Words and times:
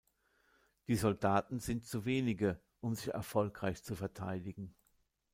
Die 0.87 0.95
Soldaten 0.95 1.59
sind 1.59 1.85
zu 1.85 2.05
wenige, 2.05 2.59
um 2.79 2.95
sich 2.95 3.13
erfolgreich 3.13 3.83
zu 3.83 3.93
verteidigen. 3.93 4.73